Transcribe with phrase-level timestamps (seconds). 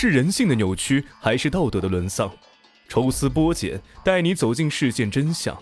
[0.00, 2.30] 是人性的扭曲，还是道德的沦丧？
[2.88, 5.60] 抽丝剥茧，带你走进事件真相。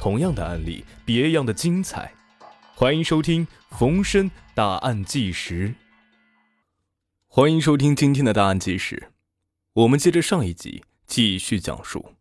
[0.00, 2.12] 同样的案例，别样的精彩。
[2.74, 3.46] 欢迎收听
[3.78, 5.68] 《逢申大案纪实》。
[7.28, 9.12] 欢迎收听今天的大案纪实。
[9.74, 12.16] 我们接着上一集继续讲述。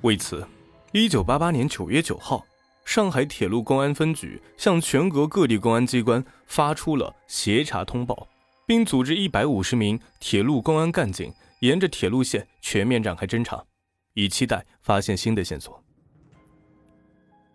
[0.00, 0.44] 为此，
[0.90, 2.44] 一九八八年九月九号，
[2.84, 8.26] 上海铁路公安分局向全国各地公安机关发出了协查通报，
[8.66, 11.32] 并组织一百五十名铁路公安干警。
[11.60, 13.64] 沿着铁路线全面展开侦查，
[14.12, 15.82] 以期待发现新的线索。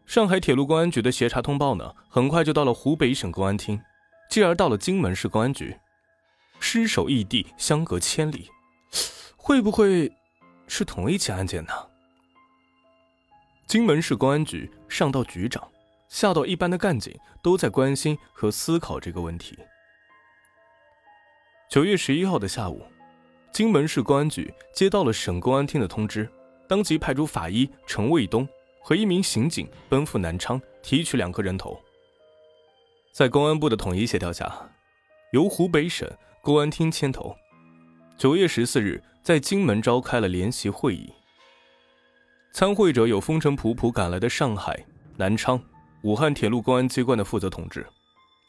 [0.07, 3.79] 上海铁路公安局的协查通报呢，很快就到了湖北省公安厅，
[4.27, 5.77] 继而到了荆门市公安局。
[6.59, 8.49] 尸首异地，相隔千里，
[9.37, 10.11] 会不会
[10.65, 11.73] 是同一起案件呢？
[13.67, 15.69] 荆门市公安局上到局长，
[16.07, 19.55] 下到一般的干警，都在关心和思考这个问题。
[21.69, 22.81] 九月十一号的下午。
[23.51, 26.27] 荆门市公安局接到了省公安厅的通知，
[26.67, 28.47] 当即派出法医陈卫东
[28.81, 31.79] 和一名刑警奔赴南昌提取两颗人头。
[33.11, 34.51] 在公安部的统一协调下，
[35.31, 36.09] 由湖北省
[36.41, 37.35] 公安厅牵头，
[38.17, 41.13] 九月十四日在荆门召开了联席会议。
[42.51, 44.83] 参会者有风尘仆仆赶来的上海、
[45.17, 45.61] 南昌、
[46.01, 47.85] 武汉铁路公安机关的负责同志，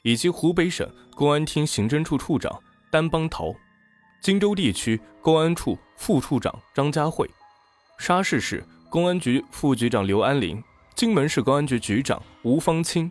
[0.04, 3.54] 以及湖北省公安厅刑侦处处长丹邦涛。
[4.20, 7.26] 荆州地区公安处副处长张家慧，
[7.98, 10.62] 沙市市公安局副局长刘安林，
[10.94, 13.10] 荆门市公安局局长吴方清，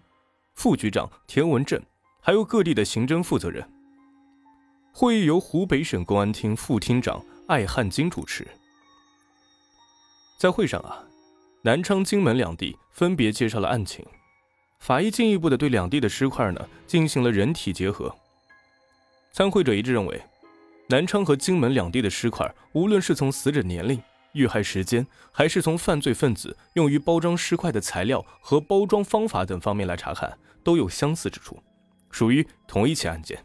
[0.53, 1.81] 副局长田文正，
[2.21, 3.67] 还有各地的刑侦负责人。
[4.93, 8.47] 会议由湖北省公安厅副厅长艾汉金主持。
[10.37, 11.03] 在会上啊，
[11.63, 14.05] 南昌、荆门两地分别介绍了案情，
[14.79, 18.15] 法医进一步的对两地的尸块呢进行了人体结合。
[19.31, 20.21] 参会者一致认为。
[20.91, 31.61] 南昌和荆门两地的尸块，无论是从死者年龄、遇害时间，还是从犯罪分子用于包装尸块的材料和包装方法等方面来查看，都有相似之处，
[32.09, 33.37] 属于同一起案件。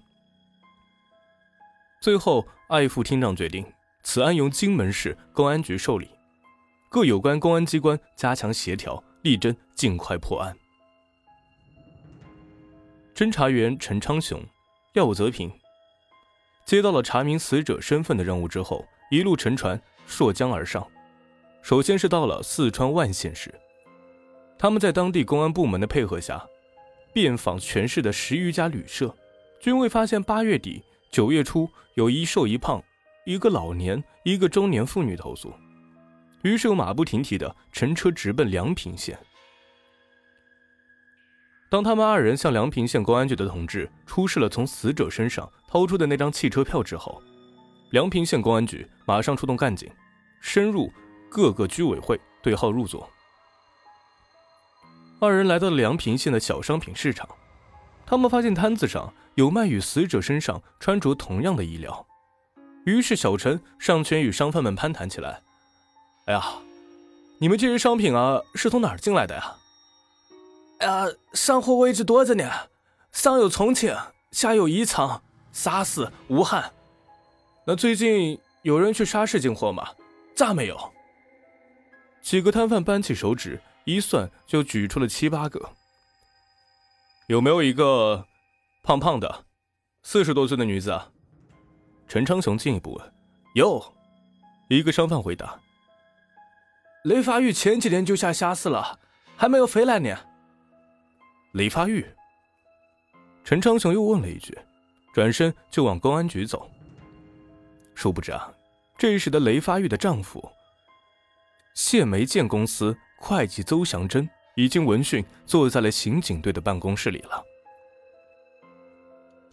[2.00, 3.62] 最后，艾副厅长决定，
[4.03, 6.08] 此案由荆门市公安局受理，
[6.88, 10.56] 各有关公安机关加强协调，力争尽快破案。
[13.14, 14.42] 侦查员陈昌雄、
[14.94, 15.53] 廖泽平。
[16.64, 20.86] 接到了查明死者身份的任务之后，一路乘船溯江而上。
[21.62, 23.54] 首先是到了四川万县市，
[24.58, 26.44] 他们在当地公安部门的配合下，
[27.12, 29.14] 遍访全市的十余家旅社，
[29.60, 32.82] 均未发现八月底、九月初有一瘦一胖、
[33.25, 35.52] 一个老年、一个中年妇女投诉。
[36.42, 39.19] 于是又马不停蹄地乘车直奔梁平县。
[41.74, 47.20] 当他们二人向梁平县公安局的同志出示了从死者身上掏出的那张汽车票之后，
[47.90, 49.90] 梁平县公安局马上出动干警，
[50.40, 50.88] 深入
[51.28, 53.10] 各个居委会对号入座。
[55.18, 57.28] 二人来到了梁平县的小商品市场，
[58.06, 62.06] 他们发现摊子上有卖与死者身上穿着同样的衣料，
[62.86, 65.40] 于是小陈上前与商贩们攀谈起来
[66.26, 66.40] ：“哎呀，
[67.38, 69.56] 你们这些商品啊，是从哪儿进来的呀？”
[70.80, 72.50] 啊，上货位置多着呢，
[73.12, 73.96] 上有重庆，
[74.32, 76.72] 下有宜昌、沙市、武汉。
[77.66, 79.88] 那最近有人去沙市进货吗？
[80.34, 80.92] 咋没有？
[82.20, 85.70] 几个摊贩扳起手指一算，就举出了七八个。
[87.28, 88.26] 有没有一个
[88.82, 89.44] 胖胖的、
[90.02, 91.10] 四十多岁的女子啊？
[92.06, 93.12] 陈昌雄进一步问。
[93.54, 93.82] 有，
[94.68, 95.58] 一个商贩回答。
[97.04, 98.98] 雷发玉前几天就下沙市了，
[99.36, 100.14] 还没有回来呢。
[101.54, 102.04] 雷发玉，
[103.44, 104.59] 陈昌雄又问了一句，
[105.15, 106.69] 转身就往公安局走。
[107.94, 108.53] 殊不知啊，
[108.98, 110.50] 这时的雷发玉的丈夫
[111.72, 117.41] 谢梅建公司会计邹祥珍已经闻讯坐在了刑警队的办公室里了。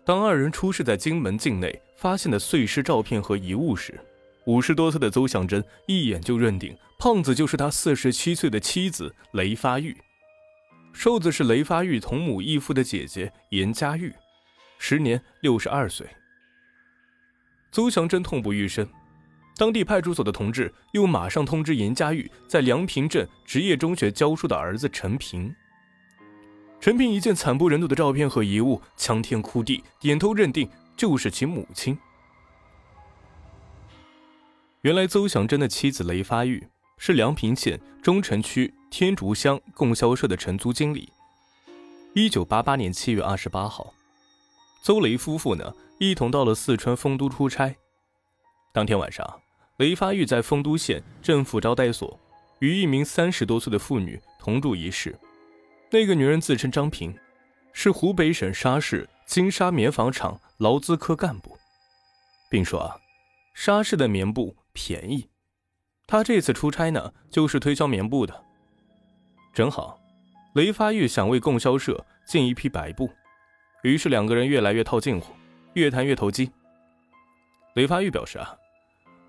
[0.03, 4.03] 当二人出示在荆门境内发现的碎尸照片和遗物时，
[4.47, 9.95] 五十多岁的邹祥珍一眼就认定胖子就是他四十七岁的妻子雷发玉。
[10.93, 14.13] 瘦子是雷发玉同母异父的姐姐严家玉，
[14.77, 16.07] 时年六十二岁。
[17.71, 18.87] 邹祥珍痛不欲生，
[19.55, 25.55] 当地派出所的同志又马上通知严家玉在梁平镇职业中学教书的儿子陈平。
[26.79, 31.97] 陈平一见惨不忍睹的照片和遗物，强天哭地，点头认定就是其母亲。
[34.81, 36.67] 原来邹祥珍的妻子雷发玉
[37.03, 38.71] 是梁平县中城区。
[38.91, 41.11] 天竺乡供销社的承租经理。
[42.13, 43.91] 一九八八年七月二十八号，
[44.83, 47.75] 邹雷夫妇呢一同到了四川丰都出差。
[48.71, 49.41] 当天晚上，
[49.77, 52.19] 雷发玉在丰都县政府招待所
[52.59, 55.17] 与一名三十多岁的妇女同住一室。
[55.89, 57.17] 那个女人自称张平，
[57.73, 61.57] 是湖北省沙市金沙棉纺厂劳资科干部，
[62.47, 62.99] 并说啊，
[63.55, 65.27] 沙市的棉布便宜。
[66.11, 68.43] 他这次出差呢，就是推销棉布的。
[69.53, 69.97] 正好，
[70.55, 73.09] 雷发玉想为供销社进一批白布，
[73.83, 75.33] 于是两个人越来越套近乎，
[75.71, 76.51] 越谈越投机。
[77.75, 78.57] 雷发玉表示啊。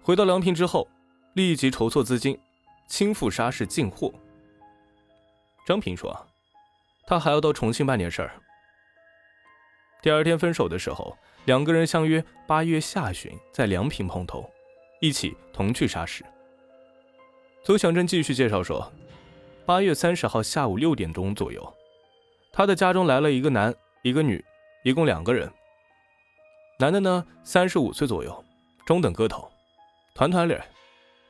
[0.03, 0.89] 回到梁平之后，
[1.35, 2.37] 立即筹措资金，
[2.89, 4.13] 亲赴沙市进货。
[5.65, 6.27] 张平说
[7.07, 8.33] ：“他还要到重庆办点事儿。”
[10.03, 14.51] 第二天分手的时候，两个人相约八月下旬在梁平碰头，
[15.01, 16.25] 一起同去沙市。
[17.65, 18.93] 邹祥珍继续介绍说
[19.65, 21.75] ：“八月三十号下午六点钟左右，
[22.53, 23.73] 他的家中来了一个男，
[24.03, 24.45] 一个女，
[24.83, 25.49] 一共两个人。
[26.81, 28.45] 男的呢，三十五岁左右，
[28.85, 29.49] 中等个头。”
[30.13, 30.61] 团团脸，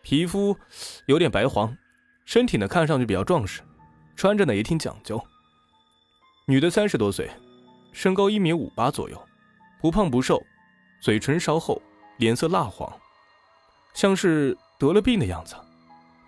[0.01, 0.57] 皮肤
[1.05, 1.77] 有点白黄，
[2.25, 3.61] 身体呢看上去比较壮实，
[4.17, 5.23] 穿着呢也挺讲究。
[6.47, 7.31] 女的三十多岁，
[7.93, 9.23] 身高一米五八左右，
[9.83, 10.43] 不胖不瘦，
[11.03, 11.81] 嘴唇稍厚，
[12.17, 12.91] 脸色蜡黄，
[13.93, 15.55] 像是得了病的样子，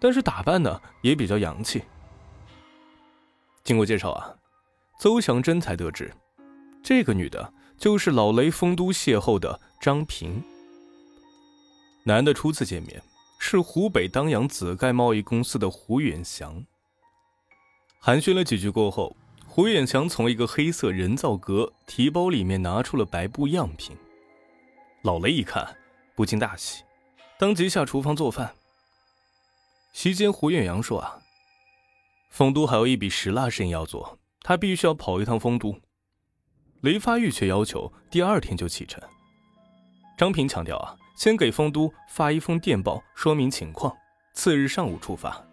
[0.04, 1.82] 但是打扮呢也比较洋气。
[3.62, 4.36] 经过介绍啊，
[5.00, 6.12] 邹祥珍才得知，
[6.82, 10.44] 这个女的就是老雷丰都邂逅的张平。
[12.02, 13.02] 男的初次见面
[13.38, 16.62] 是湖北当阳紫盖贸易公司的胡远祥。
[17.98, 19.16] 寒暄了几句过后，
[19.46, 23.96] 胡远祥从一个黑色人造革提包里面拿出了白布样品。
[25.00, 25.74] 老雷一看，
[26.14, 26.84] 不禁大喜，
[27.38, 28.54] 当即下厨房做饭。
[29.94, 31.22] 席间，胡远阳说：“啊，
[32.28, 35.80] 丰都还有一笔石蜡生意要做，他必须要跑一趟丰都。”
[36.82, 39.00] 雷发玉却要求第二天就启程。
[40.18, 43.96] 张平强调：“啊。”先给丰都发一封电报，说明情况。
[44.34, 45.46] 次日上午出发。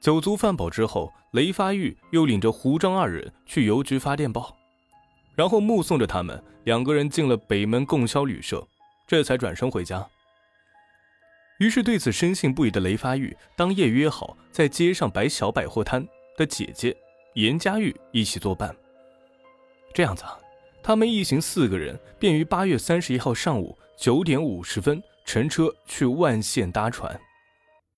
[0.00, 4.56] 酒足饭饱之后，雷发玉又领着胡张二人去邮局发电报，
[5.36, 8.66] 然后目送着他们两个人进了北门供销旅社，
[9.06, 10.04] 这才转身回家。
[11.62, 16.04] 于是对此深信不疑的雷发玉，当夜约好在街上摆小百货摊
[16.36, 16.96] 的姐姐
[17.34, 18.74] 严家玉一起作伴。
[19.94, 20.36] 这样子啊，
[20.82, 23.78] 他们一行四个人便于八月三十一号上午。
[23.96, 27.20] 九点五十分乘车去万县搭船。